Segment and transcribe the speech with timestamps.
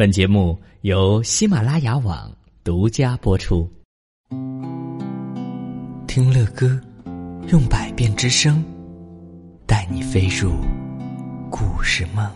[0.00, 3.70] 本节目由喜马拉雅网独家播出。
[6.06, 6.80] 听乐歌，
[7.48, 8.64] 用百变之声，
[9.66, 10.52] 带你飞入
[11.50, 12.26] 故事梦。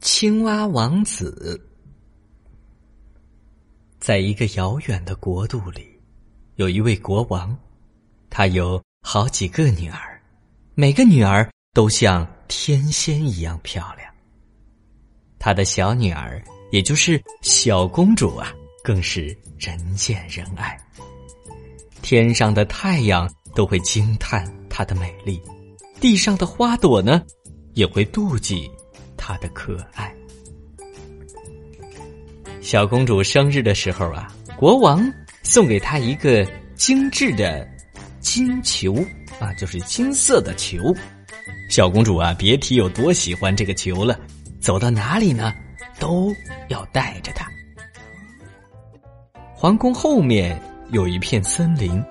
[0.00, 1.60] 青蛙王子，
[4.00, 5.86] 在一个遥远的国度里，
[6.54, 7.54] 有一位国王，
[8.30, 10.18] 他有好几个女儿，
[10.74, 14.12] 每个女儿都像天仙一样漂亮。
[15.38, 20.76] 她的小女儿，也就是小公主啊，更是人见人爱。
[22.02, 25.40] 天上的太阳都会惊叹她的美丽，
[26.00, 27.22] 地上的花朵呢，
[27.74, 28.70] 也会妒忌。
[29.20, 30.14] 她的可爱，
[32.62, 35.12] 小公主生日的时候啊，国王
[35.42, 37.68] 送给她一个精致的
[38.20, 38.94] 金球
[39.38, 40.94] 啊，就是金色的球。
[41.68, 44.18] 小公主啊，别提有多喜欢这个球了，
[44.58, 45.52] 走到哪里呢，
[45.98, 46.34] 都
[46.68, 47.46] 要带着它。
[49.54, 50.60] 皇宫后面
[50.92, 52.02] 有一片森林，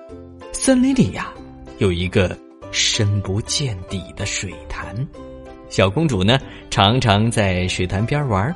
[0.52, 1.32] 森林里呀，
[1.78, 2.38] 有一个
[2.70, 4.94] 深不见底的水潭。
[5.68, 6.38] 小公主呢，
[6.70, 8.54] 常常在水潭边玩。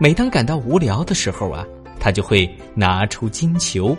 [0.00, 1.66] 每当感到无聊的时候啊，
[2.00, 3.94] 她就会拿出金球，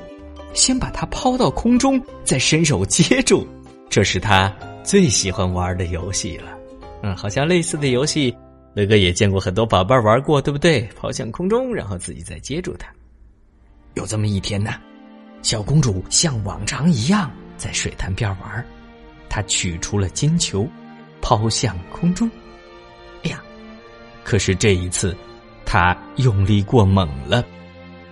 [0.53, 3.47] 先把它抛到空中，再伸手接住。
[3.89, 4.51] 这是她
[4.83, 6.57] 最喜欢玩的游戏了。
[7.03, 8.35] 嗯，好像类似的游戏，
[8.73, 10.81] 乐哥也见过很多宝贝玩过，对不对？
[10.95, 12.87] 抛向空中，然后自己再接住它。
[13.95, 14.73] 有这么一天呢，
[15.41, 18.65] 小公主像往常一样在水潭边玩，
[19.29, 20.67] 她取出了金球，
[21.21, 22.29] 抛向空中。
[23.23, 23.41] 哎呀！
[24.23, 25.15] 可是这一次，
[25.65, 27.43] 他用力过猛了，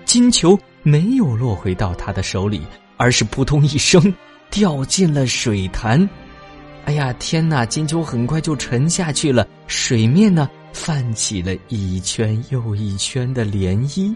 [0.05, 2.61] 金球没有落回到他的手里，
[2.97, 4.13] 而是扑通一声
[4.49, 6.09] 掉进了水潭。
[6.89, 7.67] 哎呀，天哪！
[7.67, 14.11] 金球很快就沉下去了，水面呢泛起了一圈又一圈的涟漪。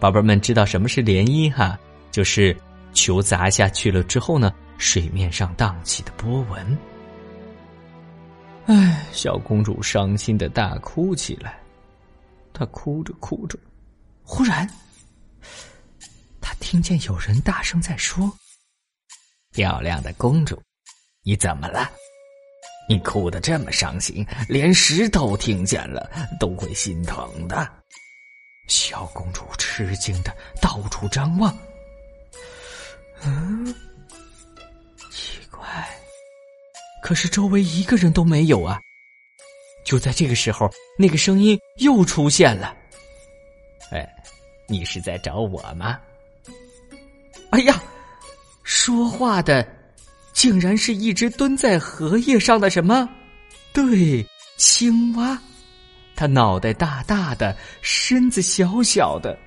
[0.00, 1.78] 宝贝们知道什么是涟漪哈？
[2.10, 2.56] 就是
[2.92, 6.78] 球砸下去了之后呢，水面上荡起的波纹。
[8.66, 11.56] 哎，小公主伤心的大哭起来。
[12.52, 13.56] 她哭着哭着，
[14.24, 14.68] 忽然，
[16.40, 18.28] 她听见有人大声在说
[19.54, 20.60] ：“漂亮的公主，
[21.24, 21.90] 你怎么了？
[22.88, 26.10] 你哭得这么伤心，连石头听见了
[26.40, 27.68] 都会心疼的。”
[28.68, 31.56] 小公主吃惊的到处张望。
[33.24, 33.74] 嗯。
[35.10, 35.60] 奇怪
[37.02, 38.80] 可是周围一个人都没有啊！
[39.84, 42.74] 就在这个时候，那个声音又出现了。
[43.90, 44.08] 哎，
[44.68, 46.00] 你是在找我吗？
[47.50, 47.82] 哎呀，
[48.62, 49.66] 说话的
[50.32, 53.08] 竟然是一只蹲在荷叶上的什么？
[53.72, 54.26] 对，
[54.56, 55.38] 青蛙。
[56.14, 59.38] 它脑袋大大的，身子小小的，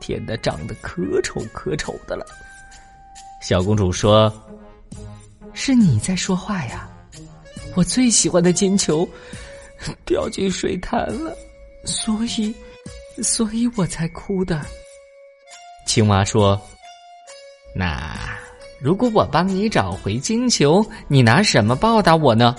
[0.00, 2.24] 天哪，长得可丑可丑的了。
[3.42, 4.32] 小公主说。
[5.58, 6.86] 是你在说话呀！
[7.74, 9.08] 我最喜欢的金球
[10.04, 11.34] 掉进水潭了，
[11.86, 12.54] 所以，
[13.22, 14.60] 所以我才哭的。
[15.86, 16.60] 青蛙说
[17.74, 18.35] ：“那
[18.80, 22.54] 如果我帮你找回金球，你拿什么报答我呢？”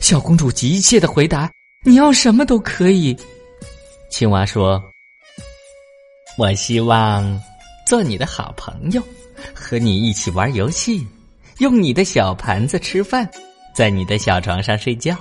[0.00, 1.50] 小公主急切的回答
[1.84, 3.16] ：“你要什么都可以。”
[4.10, 4.82] 青蛙说
[6.38, 7.40] ：“我希望
[7.86, 9.02] 做你的好朋友，
[9.54, 11.06] 和你一起玩游戏。”
[11.58, 13.28] 用你的小盘子吃饭，
[13.74, 15.14] 在你的小床上睡觉，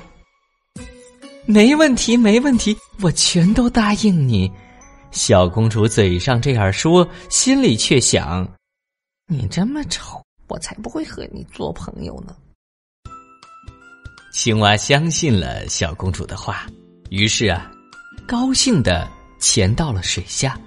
[1.46, 4.50] 没问题，没问题，我全都答应你。
[5.12, 8.48] 小公主嘴上这样说，心里却想：
[9.32, 12.36] 你这么丑，我才不会和你做朋友呢。
[14.34, 16.66] 青蛙相信了小公主的话，
[17.12, 17.72] 于是啊，
[18.26, 19.08] 高兴的
[19.38, 20.60] 潜到了水下。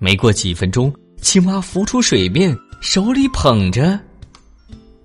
[0.00, 0.92] 没过几分钟，
[1.22, 3.96] 青蛙浮出水面，手里捧着。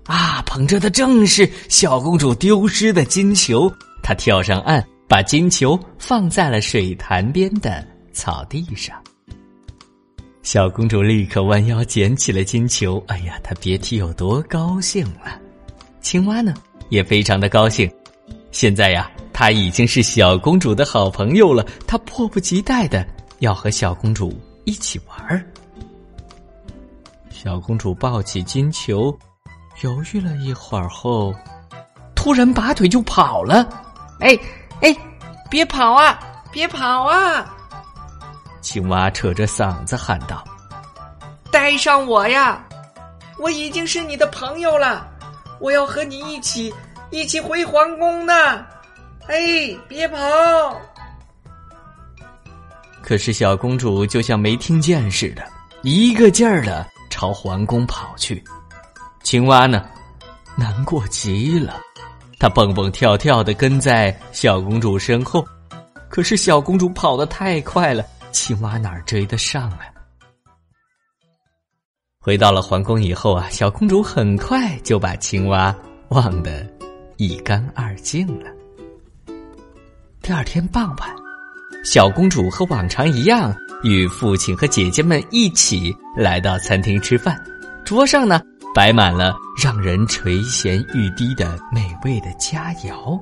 [0.06, 3.72] 啊，捧着的正是小公主丢失的金球。
[4.02, 9.00] 她跳上岸，把金球放在了水潭边的草地上。
[10.42, 13.02] 小公主立刻弯腰捡起了金球。
[13.06, 15.40] 哎呀，她别提有多高兴了。
[16.00, 16.52] 青蛙呢，
[16.88, 17.90] 也非常的高兴。
[18.50, 21.64] 现在呀，她已经是小公主的好朋友了。
[21.86, 23.06] 她迫不及待的
[23.38, 25.44] 要和小公主一起玩儿。
[27.30, 29.16] 小公主抱起金球。
[29.80, 31.34] 犹豫了一会儿后，
[32.14, 33.66] 突然拔腿就跑了。
[34.20, 34.38] 哎
[34.80, 34.94] 哎，
[35.48, 36.18] 别跑啊！
[36.52, 37.56] 别跑啊！
[38.62, 40.42] 青蛙扯着嗓子喊道
[41.50, 42.64] ：“带上我呀！
[43.38, 45.06] 我已经是你的朋友了，
[45.58, 46.72] 我要和你一起
[47.10, 48.32] 一起回皇宫呢。
[49.26, 50.16] 哎，别跑！
[53.02, 55.42] 可是小公主就像没听见似的，
[55.82, 58.42] 一个劲儿的朝皇宫跑去。
[59.24, 59.84] 青蛙呢，
[60.56, 61.80] 难过极了，
[62.38, 65.44] 它蹦蹦跳跳的跟在小公主身后。
[66.08, 69.80] 可是小公主跑得太快了，青蛙哪儿追得上啊？
[72.18, 75.74] 回到了皇宫以后啊，小公主很快就把青蛙
[76.08, 76.66] 忘得
[77.16, 78.50] 一干二净了。
[80.20, 81.14] 第二天傍晚，
[81.84, 87.40] 小公主和往常一样，与父亲和姐姐们一起来到餐厅吃饭。
[87.84, 88.40] 桌上呢，
[88.74, 93.20] 摆满了让人垂涎欲滴的美味的佳肴。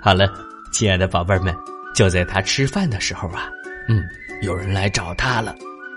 [0.00, 0.26] 好了。
[0.72, 1.52] 亲爱的宝贝儿们，
[1.94, 3.48] 就在他吃饭的时候啊，
[3.88, 4.02] 嗯，
[4.42, 5.54] 有人来找他了。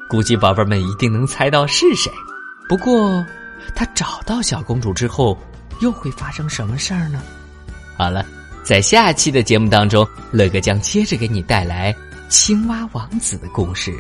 [0.10, 2.12] 估计宝贝们一定能猜到是谁。
[2.68, 3.26] 不过，
[3.74, 5.38] 他找到小公主之后，
[5.82, 7.22] 又会发生什么事儿呢？
[7.98, 8.26] 好了，
[8.64, 11.96] 在下期的节目当中，乐哥将接着给你带来
[12.30, 13.94] 青蛙王子的故事。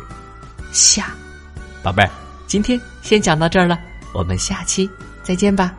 [0.72, 1.16] 下，
[1.82, 2.10] 宝贝儿，
[2.48, 3.80] 今天先讲到这儿了，
[4.14, 4.90] 我们下期
[5.24, 5.74] 再见吧。